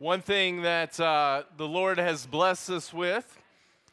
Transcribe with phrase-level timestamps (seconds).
[0.00, 3.36] One thing that uh, the Lord has blessed us with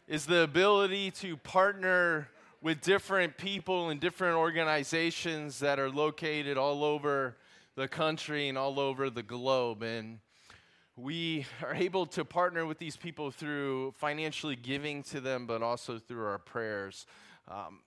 [0.08, 2.30] is the ability to partner
[2.62, 7.38] with different people and different organizations that are located all over
[7.74, 9.82] the country and all over the globe.
[9.82, 10.20] And
[10.96, 15.98] we are able to partner with these people through financially giving to them, but also
[15.98, 17.08] through our prayers.
[17.48, 17.80] Um,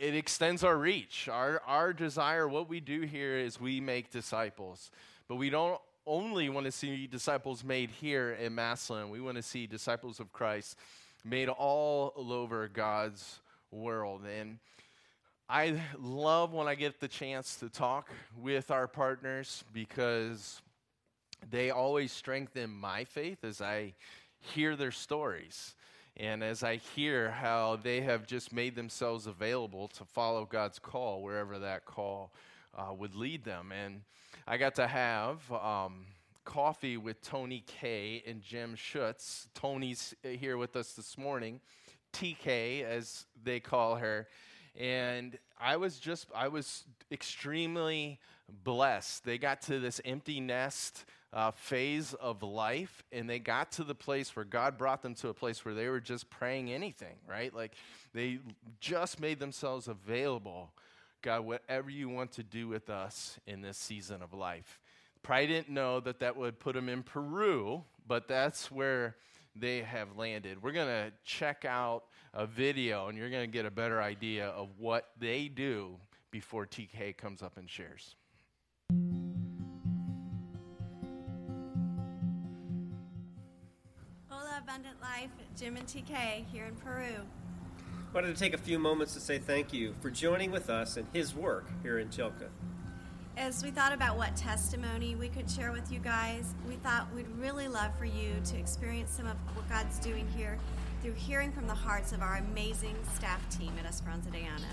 [0.00, 1.28] it extends our reach.
[1.28, 4.90] Our, our desire, what we do here is we make disciples.
[5.28, 9.10] But we don't only want to see disciples made here in Massillon.
[9.10, 10.76] We want to see disciples of Christ
[11.24, 14.22] made all over God's world.
[14.38, 14.58] And
[15.48, 18.08] I love when I get the chance to talk
[18.40, 20.62] with our partners because
[21.50, 23.94] they always strengthen my faith as I
[24.38, 25.74] hear their stories.
[26.16, 31.22] And as I hear how they have just made themselves available to follow God's call,
[31.22, 32.32] wherever that call
[32.76, 33.72] uh, would lead them.
[33.72, 34.02] And
[34.46, 36.06] I got to have um,
[36.44, 39.48] coffee with Tony Kay and Jim Schutz.
[39.54, 41.60] Tony's here with us this morning,
[42.12, 44.28] TK, as they call her.
[44.78, 48.18] And I was just, I was extremely
[48.64, 49.24] blessed.
[49.24, 53.94] They got to this empty nest uh, phase of life, and they got to the
[53.94, 57.54] place where God brought them to a place where they were just praying anything, right?
[57.54, 57.72] Like
[58.12, 58.38] they
[58.80, 60.72] just made themselves available.
[61.22, 64.80] God, whatever you want to do with us in this season of life.
[65.22, 69.16] Probably didn't know that that would put them in Peru, but that's where
[69.54, 70.62] they have landed.
[70.62, 74.48] We're going to check out a video, and you're going to get a better idea
[74.48, 75.96] of what they do
[76.30, 78.14] before TK comes up and shares.
[84.28, 87.16] Hola, Abundant Life, Jim and TK here in Peru.
[88.12, 91.06] Wanted to take a few moments to say thank you for joining with us in
[91.12, 92.48] his work here in Chilca.
[93.36, 97.28] As we thought about what testimony we could share with you guys, we thought we'd
[97.38, 100.58] really love for you to experience some of what God's doing here
[101.02, 104.66] through hearing from the hearts of our amazing staff team at Esperanza de Ana.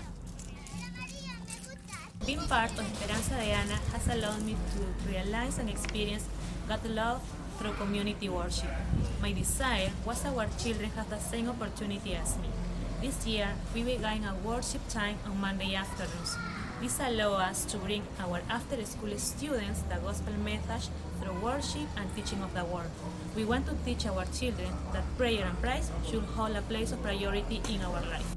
[2.26, 6.26] Being part of Esperanza de Ana has allowed me to realize and experience
[6.68, 7.22] God's love
[7.58, 8.70] through community worship.
[9.22, 12.48] My desire was that our children have the same opportunity as me.
[13.00, 16.36] This year, we began a worship time on Monday afternoons.
[16.82, 20.88] This allows us to bring our after school students the gospel message
[21.20, 22.90] through worship and teaching of the word.
[23.36, 27.00] We want to teach our children that prayer and praise should hold a place of
[27.00, 28.34] priority in our life.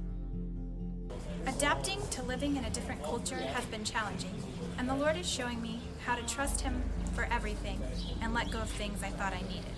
[1.48, 4.36] Adapting to living in a different culture has been challenging,
[4.78, 6.84] and the Lord is showing me how to trust Him
[7.16, 7.82] for everything
[8.22, 9.74] and let go of things I thought I needed.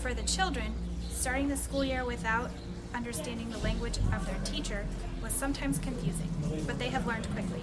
[0.00, 0.72] For the children,
[1.10, 2.52] starting the school year without
[2.94, 4.86] understanding the language of their teacher
[5.22, 6.30] was sometimes confusing,
[6.66, 7.62] but they have learned quickly.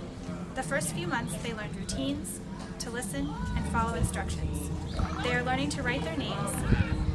[0.55, 2.39] The first few months, they learned routines,
[2.79, 4.69] to listen, and follow instructions.
[5.23, 6.51] They are learning to write their names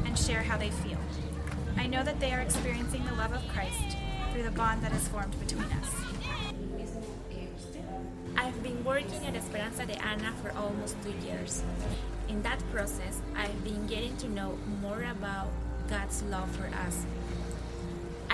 [0.05, 0.97] and share how they feel.
[1.77, 3.97] I know that they are experiencing the love of Christ
[4.31, 5.95] through the bond that is formed between us.
[8.35, 11.63] I've been working at Esperanza de Ana for almost two years.
[12.29, 15.49] In that process, I've been getting to know more about
[15.89, 17.05] God's love for us.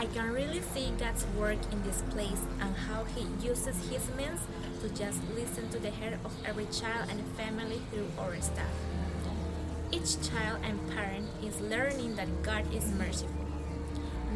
[0.03, 4.41] I can really see God's work in this place and how He uses His means
[4.81, 8.75] to just listen to the heart of every child and family through our staff.
[9.93, 13.47] Each child and parent is learning that God is merciful.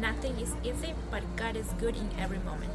[0.00, 2.72] Nothing is easy, but God is good in every moment.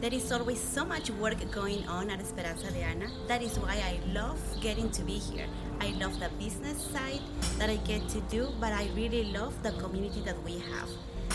[0.00, 3.08] There is always so much work going on at Esperanza de Ana.
[3.26, 5.46] That is why I love getting to be here.
[5.80, 7.20] I love the business side
[7.58, 10.88] that I get to do, but I really love the community that we have.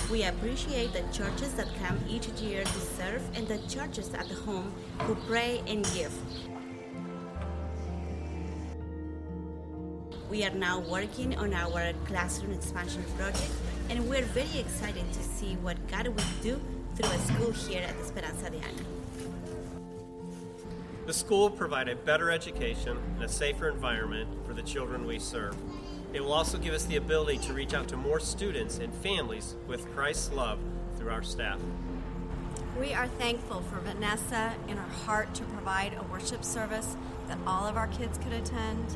[0.09, 4.71] We appreciate the churches that come each year to serve and the churches at home
[4.99, 6.13] who pray and give.
[10.29, 13.51] We are now working on our classroom expansion project,
[13.89, 16.61] and we're very excited to see what God will do
[16.95, 18.83] through a school here at Esperanza de Ana.
[21.05, 25.19] The school will provide a better education and a safer environment for the children we
[25.19, 25.55] serve.
[26.13, 29.55] It will also give us the ability to reach out to more students and families
[29.67, 30.59] with Christ's love
[30.95, 31.59] through our staff.
[32.79, 36.95] We are thankful for Vanessa and her heart to provide a worship service
[37.27, 38.95] that all of our kids could attend,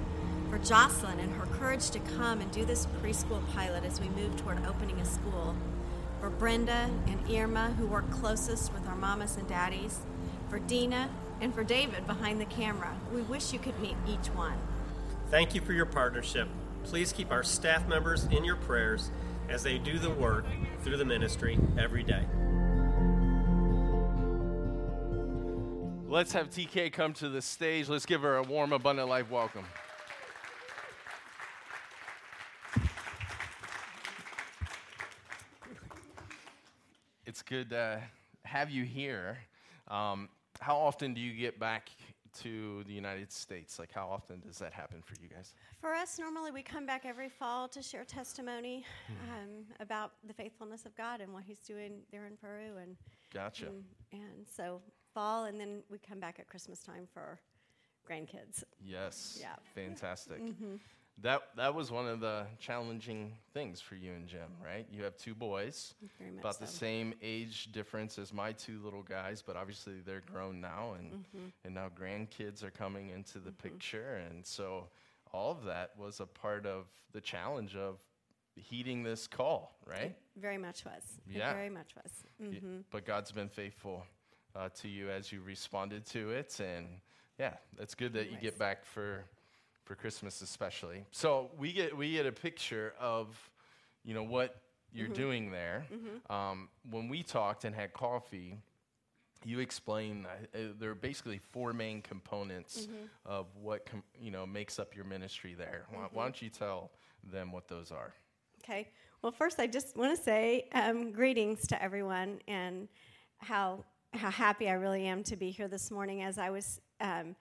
[0.49, 4.35] for Jocelyn and her courage to come and do this preschool pilot as we move
[4.37, 5.55] toward opening a school,
[6.19, 9.99] for Brenda and Irma, who work closest with our mamas and daddies,
[10.49, 11.09] for Dina,
[11.41, 12.95] and for David behind the camera.
[13.13, 14.57] We wish you could meet each one.
[15.29, 16.47] Thank you for your partnership.
[16.83, 19.11] Please keep our staff members in your prayers
[19.49, 20.45] as they do the work
[20.81, 22.23] through the ministry every day.
[26.07, 27.89] Let's have TK come to the stage.
[27.89, 29.65] Let's give her a warm, abundant life welcome.
[37.47, 38.01] Good to
[38.43, 39.37] have you here.
[39.87, 40.29] Um,
[40.59, 41.89] how often do you get back
[42.41, 43.79] to the United States?
[43.79, 45.53] Like, how often does that happen for you guys?
[45.79, 48.85] For us, normally we come back every fall to share testimony
[49.31, 52.95] um, about the faithfulness of God and what He's doing there in Peru, and
[53.33, 53.67] Gotcha.
[53.67, 54.81] and, and so
[55.13, 57.39] fall, and then we come back at Christmas time for
[58.09, 58.63] grandkids.
[58.83, 59.37] Yes.
[59.39, 59.55] Yeah.
[59.73, 60.41] Fantastic.
[60.41, 60.75] Mm-hmm.
[61.23, 64.85] That that was one of the challenging things for you and Jim, right?
[64.91, 65.95] You have two boys,
[66.39, 70.93] about the same age difference as my two little guys, but obviously they're grown now,
[70.97, 71.47] and Mm-hmm.
[71.65, 74.89] and now grandkids are coming into the picture, and so
[75.33, 77.97] all of that was a part of the challenge of
[78.55, 80.15] heeding this call, right?
[80.35, 81.19] Very much was.
[81.27, 81.53] It Yeah.
[81.53, 82.11] very much was.
[82.39, 84.05] Y- hmm But God's been faithful
[84.55, 86.87] uh, to you as you responded to it, and
[87.39, 89.25] yeah, it's good that you get back for
[89.87, 91.05] for Christmas, especially.
[91.11, 93.27] So we get we get a picture of
[94.03, 94.55] you know what
[94.93, 95.13] you're Mm-hmm.
[95.13, 95.85] doing there.
[96.29, 98.57] Um, when we talked and had coffee.
[99.45, 103.05] You explained uh, uh, there are basically four main components Mm-hmm.
[103.25, 105.85] of what com- you know makes up your ministry there.
[105.91, 106.15] Why, Mm-hmm.
[106.15, 106.89] why don't you tell
[107.31, 108.13] them what those are?
[108.63, 108.89] Okay.
[109.21, 112.87] Well, first, I just want to say um, greetings to everyone and
[113.37, 116.23] how how happy I really am to be here this morning.
[116.23, 117.35] As I was um,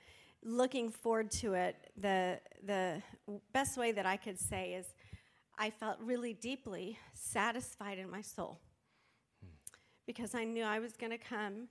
[0.47, 3.03] looking forward to it, the the
[3.53, 4.95] best way that I could say is
[5.59, 8.61] I felt really deeply satisfied in my soul
[10.07, 11.69] because I knew I was going to come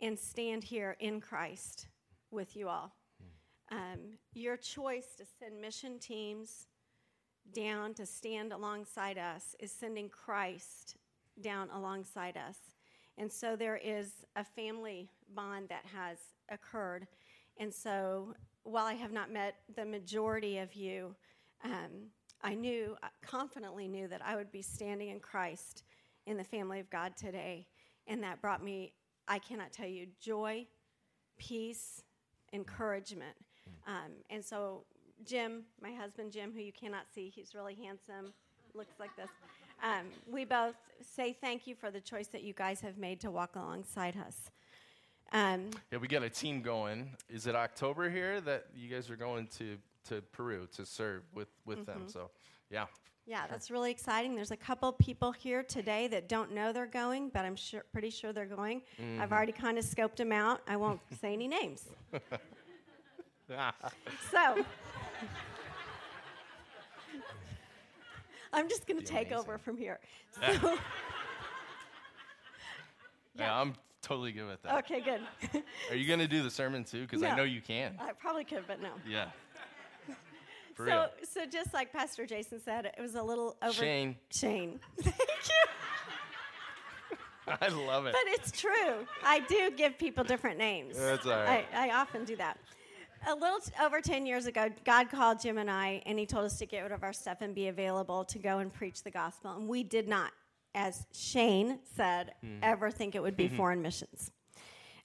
[0.00, 1.88] and stand here in Christ
[2.30, 2.92] with you all.
[3.70, 6.66] Um, your choice to send mission teams
[7.52, 10.96] down to stand alongside us is sending Christ
[11.40, 12.56] down alongside us.
[13.18, 16.18] And so there is a family bond that has
[16.50, 17.06] occurred.
[17.58, 18.34] And so
[18.64, 21.14] while I have not met the majority of you,
[21.64, 22.10] um,
[22.42, 25.84] I knew, I confidently knew that I would be standing in Christ
[26.26, 27.66] in the family of God today.
[28.06, 28.92] And that brought me,
[29.28, 30.66] I cannot tell you, joy,
[31.38, 32.02] peace,
[32.52, 33.36] encouragement.
[33.86, 34.84] Um, and so,
[35.24, 38.32] Jim, my husband Jim, who you cannot see, he's really handsome,
[38.74, 39.30] looks like this.
[39.82, 43.30] Um, we both say thank you for the choice that you guys have made to
[43.30, 44.50] walk alongside us.
[45.32, 47.10] Um, Yeah, we got a team going.
[47.28, 49.76] Is it October here that you guys are going to,
[50.08, 52.04] to Peru to serve with, with them?
[52.06, 52.30] So,
[52.70, 52.86] yeah.
[53.26, 54.34] yeah, that's really exciting.
[54.36, 58.10] There's a couple people here today that don't know they're going, but I'm sure, pretty
[58.10, 58.82] sure they're going.
[59.20, 60.60] I've already kind of scoped them out.
[60.68, 61.84] I won't say any names.
[64.30, 64.64] So,
[68.52, 69.38] I'm just going to take amazing.
[69.38, 70.00] over from here.
[70.40, 70.78] So,
[73.36, 74.76] yeah, I'm totally good with that.
[74.78, 75.20] okay, good.
[75.90, 77.02] Are you going to do the sermon too?
[77.02, 77.96] Because I know you can.
[78.00, 78.90] I probably could, but no.
[79.08, 79.26] Yeah.
[80.74, 81.06] For so, real.
[81.28, 83.72] so just like Pastor Jason said, it was a little over.
[83.72, 84.16] Shane.
[84.30, 84.80] Shane.
[85.00, 85.64] Thank you.
[87.60, 88.12] I love it.
[88.14, 89.06] But it's true.
[89.22, 90.96] I do give people different names.
[90.98, 91.66] That's all right.
[91.74, 92.58] I, I often do that.
[93.26, 96.44] A little t- over 10 years ago, God called Jim and I, and He told
[96.44, 99.10] us to get rid of our stuff and be available to go and preach the
[99.10, 99.52] gospel.
[99.52, 100.32] And we did not,
[100.74, 102.58] as Shane said, Hmm.
[102.62, 104.30] ever think it would be foreign missions.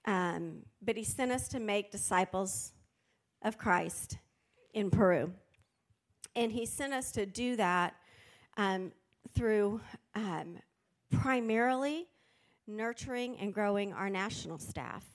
[0.05, 2.73] Um, but He sent us to make disciples
[3.41, 4.17] of Christ
[4.73, 5.33] in Peru.
[6.35, 7.95] And He sent us to do that
[8.57, 8.91] um,
[9.33, 9.81] through
[10.15, 10.57] um,
[11.11, 12.07] primarily
[12.67, 15.05] nurturing and growing our national staff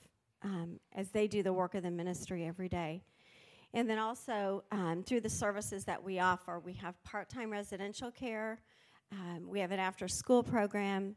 [0.43, 3.01] um, as they do the work of the ministry every day.
[3.73, 8.11] And then also um, through the services that we offer, we have part time residential
[8.11, 8.61] care,
[9.11, 11.15] um, we have an after school program,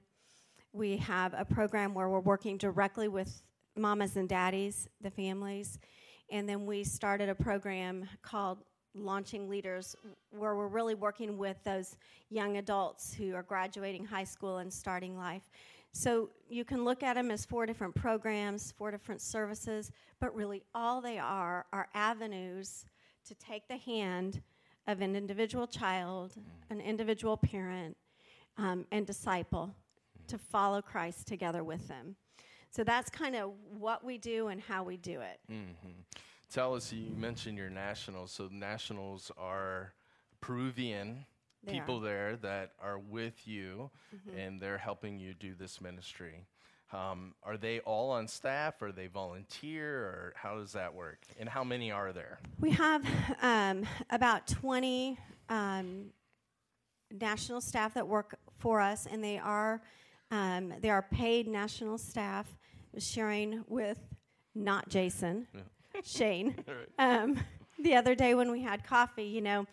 [0.73, 3.43] we have a program where we're working directly with
[3.77, 5.79] mamas and daddies, the families,
[6.31, 8.59] and then we started a program called
[8.95, 9.97] Launching Leaders,
[10.31, 11.97] where we're really working with those
[12.31, 15.43] young adults who are graduating high school and starting life.
[15.93, 19.91] So you can look at them as four different programs, four different services,
[20.21, 22.85] but really all they are are avenues
[23.27, 24.43] to take the hand
[24.89, 26.33] of an individual child,
[26.71, 27.97] an individual parent,
[28.57, 29.73] um, and disciple
[30.27, 32.17] to follow Christ together with them.
[32.71, 35.39] So that's kind of what we do and how we do it.
[36.53, 38.33] Tell us, you mentioned your nationals.
[38.33, 39.93] So, nationals are
[40.41, 41.25] Peruvian
[41.65, 42.05] They people are.
[42.05, 44.39] there that are with you Mm-hmm.
[44.39, 46.47] and they're helping you do this ministry.
[46.91, 48.81] Um, are they all on staff?
[48.81, 49.97] Are they volunteer?
[49.97, 51.21] Or how does that work?
[51.39, 52.39] And how many are there?
[52.61, 53.05] We have
[53.43, 55.19] um, about 20
[55.51, 56.07] um,
[57.11, 59.83] national staff that work for us, and they are
[60.31, 62.47] um, they are paid national staff.
[62.99, 63.99] Sharing with
[64.55, 65.47] not Jason,
[66.05, 66.55] Shane,
[66.99, 67.39] um,
[67.79, 69.25] the other day when we had coffee.
[69.25, 69.67] You know,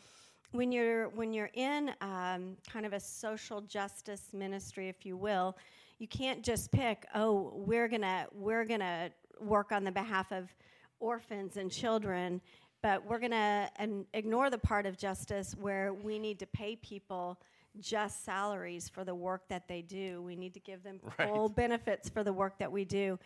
[0.51, 5.57] when you're when you're in um, kind of a social justice ministry, if you will,
[5.99, 9.09] you can't just pick, oh, we're gonna we're gonna
[9.39, 10.53] work on the behalf of
[10.99, 12.41] orphans and children,
[12.81, 17.39] but we're gonna and ignore the part of justice where we need to pay people
[17.79, 20.21] just salaries for the work that they do.
[20.21, 21.29] We need to give them Right.
[21.29, 23.19] full benefits for the work that we do.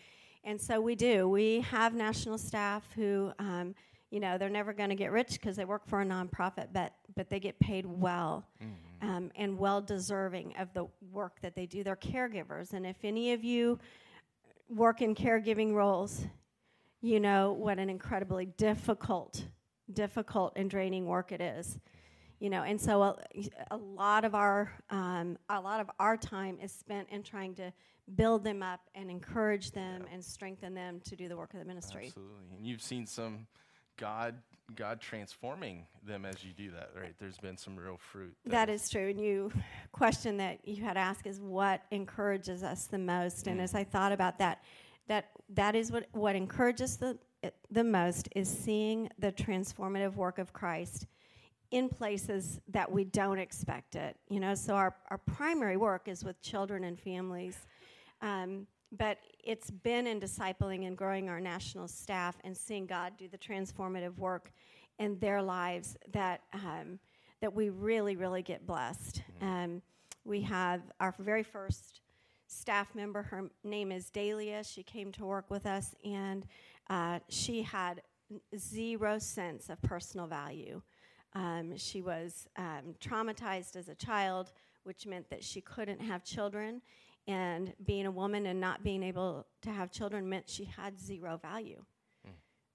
[0.43, 1.27] And so we do.
[1.27, 3.75] We have national staff who, um,
[4.11, 6.93] you know, they're never going to get rich because they work for a nonprofit, but
[7.15, 8.47] but they get paid well
[9.01, 11.83] um, and well deserving of the work that they do.
[11.83, 13.79] They're caregivers, and if any of you
[14.67, 16.25] work in caregiving roles,
[17.01, 19.45] you know what an incredibly difficult,
[19.93, 21.79] difficult and draining work it is.
[22.39, 23.15] You know, and so a,
[23.69, 27.71] a lot of our um, a lot of our time is spent in trying to
[28.15, 31.65] build them up and encourage them and strengthen them to do the work of the
[31.65, 32.05] ministry.
[32.07, 32.45] Absolutely.
[32.57, 33.45] And you've seen some
[33.99, 34.35] God
[34.75, 37.15] God transforming them as you do that, right?
[37.19, 38.35] There's been some real fruit.
[38.45, 39.09] That is true.
[39.09, 39.51] And you
[39.91, 43.47] question that you had asked is what encourages us the most.
[43.47, 44.63] And as I thought about that,
[45.07, 47.17] that that is what what encourages the
[47.71, 51.07] the most is seeing the transformative work of Christ
[51.71, 54.17] in places that we don't expect it.
[54.29, 57.57] You know, so our, our primary work is with children and families.
[58.21, 63.27] Um, but it's been in discipling and growing our national staff and seeing God do
[63.27, 64.51] the transformative work
[64.97, 66.99] in their lives that um,
[67.41, 69.21] that we really, really get blessed.
[69.41, 69.81] Um,
[70.25, 72.01] we have our very first
[72.47, 73.21] staff member.
[73.21, 74.63] Her name is Dahlia.
[74.63, 76.45] She came to work with us, and
[76.89, 78.01] uh, she had
[78.57, 80.81] zero sense of personal value.
[81.33, 84.51] Um, she was um, traumatized as a child,
[84.83, 86.81] which meant that she couldn't have children.
[87.27, 91.37] And being a woman and not being able to have children meant she had zero
[91.41, 91.83] value.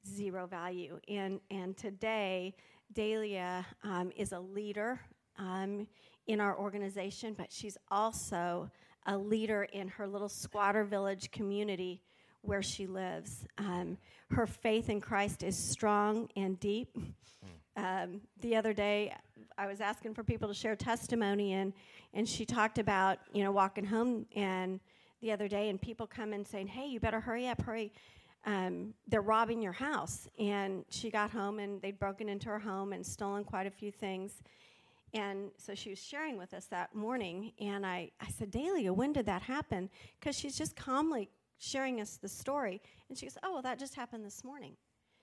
[0.06, 0.98] Zero value.
[1.08, 2.54] And, and today,
[2.92, 5.00] Dahlia um, is a leader
[5.38, 5.88] um,
[6.26, 8.70] in our organization, but she's also
[9.06, 12.02] a leader in her little squatter village community
[12.42, 13.46] where she lives.
[13.58, 13.98] Um,
[14.30, 16.96] her faith in Christ is strong and deep.
[17.76, 19.14] Um, the other day,
[19.56, 21.72] I was asking for people to share testimony, and
[22.12, 24.80] and she talked about you know walking home and
[25.20, 27.92] the other day, and people come and saying, "Hey, you better hurry up, hurry."
[28.46, 32.92] Um, they're robbing your house, and she got home, and they'd broken into her home
[32.92, 34.42] and stolen quite a few things.
[35.14, 39.12] And so she was sharing with us that morning, and I, I said, Dahlia, when
[39.12, 39.88] did that happen?
[40.18, 42.82] Because she's just calmly sharing us the story.
[43.08, 44.76] And she goes, Oh, well, that just happened this morning.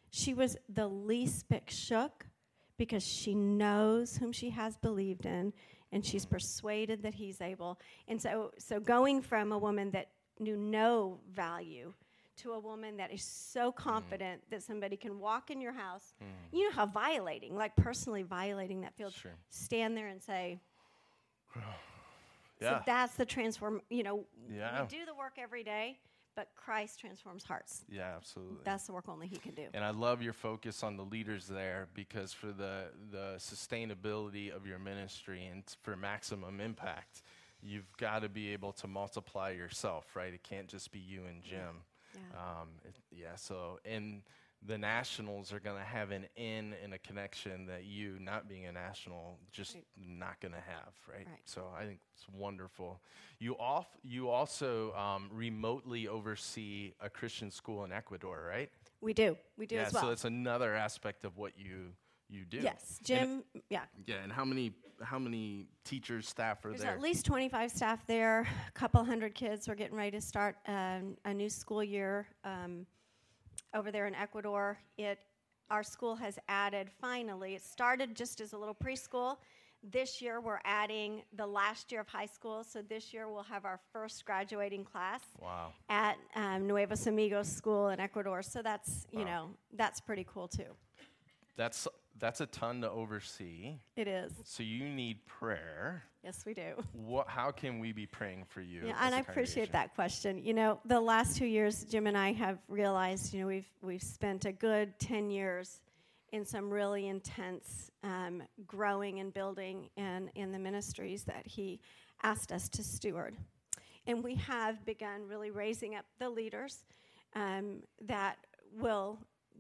[0.10, 2.26] She was the least bit shook
[2.82, 5.54] because she knows whom she has believed in,
[5.92, 7.80] and she's persuaded that he's able.
[8.08, 10.08] And so, so going from a woman that
[10.40, 11.94] knew no value
[12.38, 13.76] to a woman that is so mm.
[13.76, 16.26] confident that somebody can walk in your house, mm.
[16.52, 19.36] you know how violating, like personally violating that feels, Sure.
[19.50, 20.60] stand there and say,
[22.60, 22.80] Yeah.
[22.80, 23.82] so that's the transform.
[23.92, 24.82] You know, Yeah.
[24.82, 26.00] we do the work every day,
[26.36, 27.84] but Christ transforms hearts.
[27.90, 28.58] yeah, absolutely.
[28.64, 29.66] That's the work only He can do.
[29.74, 34.66] And I love your focus on the leaders there because for the, the sustainability of
[34.66, 37.22] your ministry and for maximum impact,
[37.62, 40.34] you've got to be able to multiply yourself, right?
[40.34, 41.84] It can't just be you and Jim.
[42.14, 42.20] Yeah.
[42.38, 44.22] Um, it, yeah, so, and
[44.66, 48.68] the nationals are going to have an in and a connection that you, not being
[48.68, 49.84] a national, just Right.
[49.98, 51.26] not going to have, right?
[51.28, 51.40] Right.
[51.46, 53.02] So I think it's wonderful.
[53.40, 58.70] You, off, you also um, remotely oversee a Christian school in Ecuador, right?
[59.02, 59.36] We do.
[59.58, 60.04] We do yeah, as well.
[60.04, 61.94] so that's another aspect of what you
[62.30, 62.60] you do.
[62.60, 63.44] yes, And- Jim.
[63.70, 63.82] yeah.
[64.06, 66.92] yeah, and how many how many teachers, staff are There's there?
[66.92, 69.68] at least 25 staff there, a couple hundred kids.
[69.68, 72.86] We're getting ready to start um, a new school year um,
[73.74, 74.78] over there in Ecuador.
[74.98, 75.20] It,
[75.70, 79.38] our school has added, finally, it started just as a little preschool.
[79.84, 82.64] This year, we're adding the last year of high school.
[82.64, 85.74] So this year, we'll have our first graduating class wow.
[85.90, 88.44] at um, Nuevos Amigos School in Ecuador.
[88.44, 90.76] So that's, you know, that's pretty cool too.
[91.58, 91.88] That's
[92.22, 93.80] that's a ton to oversee.
[93.98, 94.32] It is.
[94.46, 96.04] So you need prayer.
[96.24, 96.76] Yes, we do.
[96.94, 98.84] What how can we be praying for you?
[98.86, 100.44] Yeah, and I appreciate that question.
[100.44, 104.04] You know, the last two years, Jim and I have realized, you know, we've we've
[104.04, 105.82] spent a good ten years
[106.32, 111.82] in some really intense um, growing and building and in the ministries that he
[112.24, 113.36] asked us to steward,
[114.06, 116.86] and we have begun really raising up the leaders
[117.36, 118.38] um, that
[118.80, 119.18] will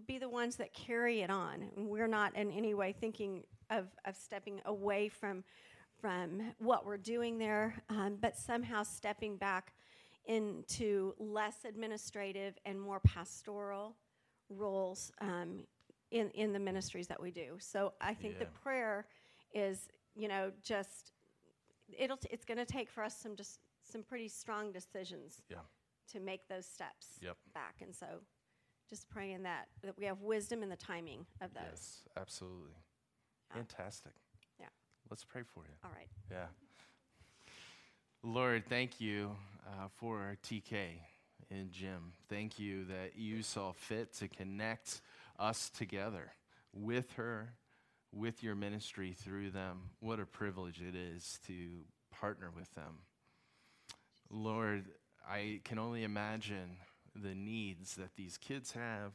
[0.07, 1.69] be the ones that carry it on.
[1.75, 5.43] We're not in any way thinking of, of stepping away from
[5.99, 9.71] from what we're doing there, um, but somehow stepping back
[10.25, 13.95] into less administrative and more pastoral
[14.49, 15.63] roles um,
[16.09, 17.55] in in the ministries that we do.
[17.59, 19.05] So I think the prayer
[19.53, 21.11] is, you know, just
[21.97, 25.57] it'll t- it's going to take for us some just some pretty strong decisions Yeah.
[26.13, 27.37] to make those steps Yep.
[27.53, 27.75] back.
[27.81, 28.07] And so
[28.91, 31.63] just praying that, that we have wisdom in the timing of those.
[31.71, 32.75] Yes, absolutely.
[33.49, 33.55] Yeah.
[33.55, 34.11] Fantastic.
[34.59, 34.65] Yeah.
[35.09, 35.73] Let's pray for you.
[35.83, 36.09] All right.
[36.29, 36.47] Yeah.
[38.21, 39.31] Lord, thank you
[39.65, 40.75] uh, for TK
[41.49, 42.11] and Jim.
[42.29, 45.01] Thank you that you saw fit to connect
[45.39, 46.33] us together
[46.73, 47.53] with her,
[48.11, 49.91] with your ministry through them.
[50.01, 51.53] What a privilege it is to
[52.11, 52.99] partner with them.
[54.29, 54.83] Lord,
[55.29, 56.77] I can only imagine
[57.15, 59.13] the needs that these kids have,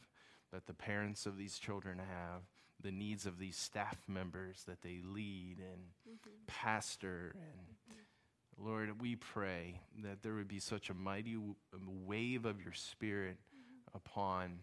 [0.52, 2.42] that the parents of these children have,
[2.82, 6.30] the needs of these staff members that they lead and mm-hmm.
[6.46, 7.76] pastor and
[8.58, 11.54] Lord, we pray that there would be such a mighty w-
[12.06, 13.96] wave of your spirit mm-hmm.
[13.96, 14.60] upon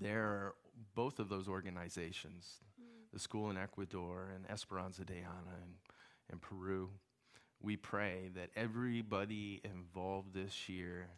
[0.00, 0.52] their
[0.94, 2.84] both of those organizations, mm.
[3.12, 5.74] the school in Ecuador and Esperanza de Ana and,
[6.30, 6.90] and Peru.
[7.62, 11.08] We pray that everybody involved this year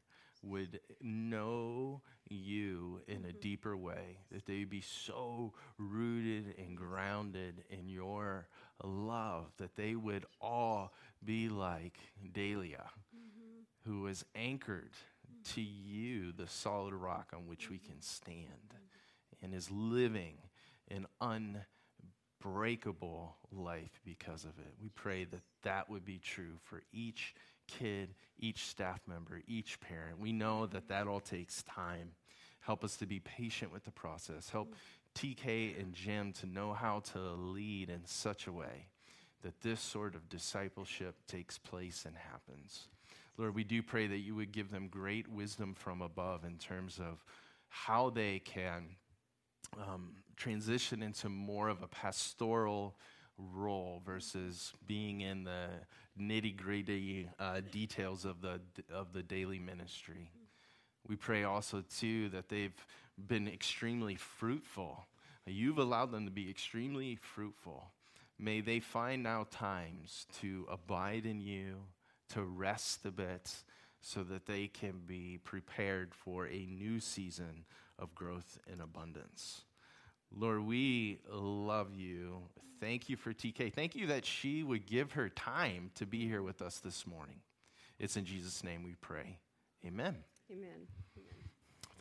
[0.43, 3.41] would know you in a mm-hmm.
[3.41, 8.49] deeper way, that they would be so rooted and grounded in your
[8.83, 10.93] love, that they would all
[11.25, 11.99] be like
[12.33, 13.91] Dahlia, mm-hmm.
[13.91, 15.55] who was anchored mm-hmm.
[15.55, 18.75] to you, the solid rock on which we can stand,
[19.43, 20.39] and is living
[20.89, 21.07] an
[22.41, 24.75] unbreakable life because of it.
[24.81, 27.35] We pray that that would be true for each
[27.79, 30.19] kid, each staff member, each parent.
[30.19, 32.11] We know that that all takes time.
[32.61, 34.51] Help us to be patient with the process.
[34.51, 34.75] Help
[35.15, 38.89] TK and Jim to know how to lead in such a way
[39.43, 42.89] that this sort of discipleship takes place and happens.
[43.37, 47.01] Lord, we do pray that you would give them great wisdom from above in terms
[47.01, 47.25] of
[47.69, 48.97] how they can
[49.89, 52.95] um, transition into more of a pastoral
[53.39, 55.69] role versus being in the
[56.21, 58.61] nitty gritty uh, details of the,
[58.93, 60.31] of the daily ministry.
[61.09, 62.87] We pray also, too, that they've
[63.19, 65.07] been extremely fruitful.
[65.47, 67.91] You've allowed them to be extremely fruitful.
[68.39, 71.77] May they find now times to abide in you,
[72.31, 73.55] to rest a bit,
[74.01, 77.65] so that they can be prepared for a new season
[77.99, 79.63] of growth and abundance.
[80.37, 82.39] Lord, we love you.
[82.81, 83.73] Thank you for TK.
[83.73, 87.37] Thank you that she would give her time to be here with us this morning.
[87.99, 89.39] It's in Jesus' name we pray.
[89.87, 90.17] Amen.
[90.51, 90.89] Amen.
[91.17, 91.45] Amen.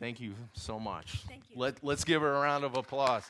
[0.00, 1.22] Thank you so much.
[1.28, 1.56] Thank you.
[1.56, 3.24] Let, let's give her a round of applause.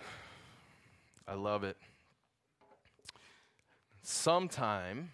[1.28, 1.76] I love it.
[4.02, 5.10] Sometime,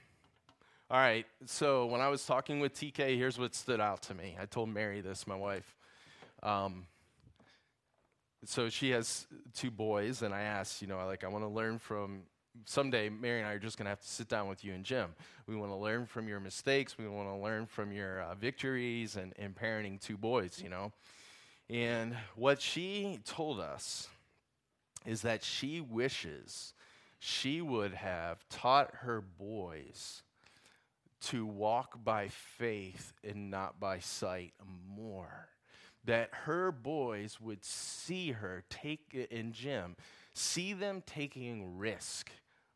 [0.93, 4.37] all right, so when I was talking with TK, here's what stood out to me.
[4.39, 5.75] I told Mary this, my wife.
[6.43, 6.85] Um,
[8.45, 11.79] so she has two boys, and I asked, you know, like, I want to learn
[11.79, 12.25] from
[12.67, 14.85] someday Mary and I are just going to have to sit down with you and
[14.85, 15.15] Jim.
[15.47, 16.99] We want to learn from your mistakes.
[16.99, 20.93] We want to learn from your uh, victories and, and parenting two boys, you know.
[21.71, 24.09] And what she told us
[25.07, 26.75] is that she wishes
[27.19, 30.23] she would have taught her boys
[31.23, 34.55] to walk by faith and not by sight
[34.89, 35.49] more.
[36.05, 39.97] That her boys would see her take, it, and Jim,
[40.35, 42.31] see them taking risk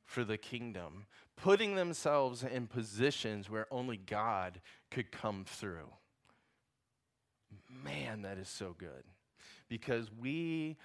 [0.05, 1.07] for the kingdom,
[1.37, 5.89] putting themselves in positions where only God could come through.
[7.69, 9.03] Man, that is so good.
[9.69, 10.77] Because we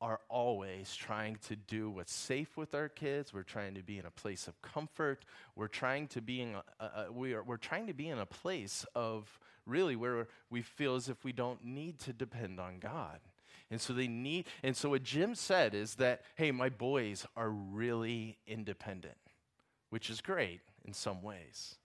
[0.00, 3.34] are always trying to do what's safe with our kids.
[3.34, 5.24] We're trying to be in a place of comfort.
[5.56, 8.26] We're trying to be in a, a, we are, we're trying to be in a
[8.26, 13.20] place of really where we feel as if we don't need to depend on God.
[13.70, 17.50] And so they need, and so what Jim said is that, hey, my boys are
[17.50, 19.18] really independent,
[19.90, 21.76] which is great in some ways.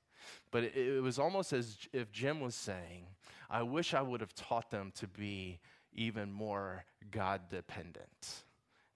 [0.52, 3.08] But it, it was almost as if Jim was saying,
[3.50, 5.60] I wish I would have taught them to be
[5.96, 8.44] even more God dependent.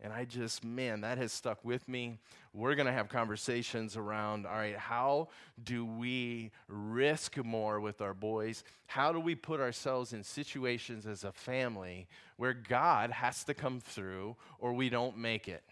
[0.02, 2.20] And I just, man, that has stuck with me.
[2.54, 5.28] We're going to have conversations around all right, how
[5.62, 8.64] do we risk more with our boys?
[8.88, 12.08] How do we put ourselves in situations as a family
[12.38, 15.64] where God has to come through or we don't make it?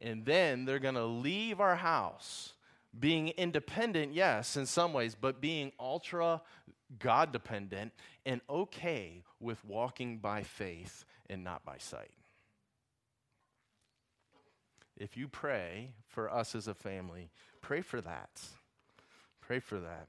[0.00, 2.53] And then they're going to leave our house
[2.98, 6.40] being independent, yes, in some ways, but being ultra
[6.98, 7.92] God dependent
[8.24, 12.10] and okay with walking by faith and not by sight.
[14.96, 17.30] If you pray for us as a family,
[17.60, 18.40] pray for that.
[19.40, 20.08] Pray for that.